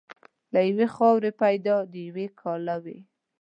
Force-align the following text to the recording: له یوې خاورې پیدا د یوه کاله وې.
له 0.53 0.59
یوې 0.69 0.87
خاورې 0.95 1.31
پیدا 1.41 1.77
د 1.91 1.93
یوه 2.07 2.25
کاله 2.41 2.75
وې. 2.83 2.99